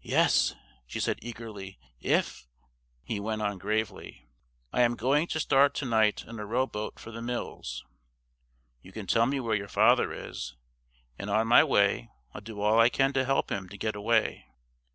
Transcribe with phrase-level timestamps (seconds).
[0.00, 0.54] "Yes,"
[0.86, 2.46] she said eagerly, "if"
[3.04, 4.26] He went on gravely:
[4.72, 7.84] "I am going to start to night in a row boat for The Mills.
[8.80, 10.54] You can tell me where your father is,
[11.18, 14.46] and on my way I'll do all I can to help him to get away.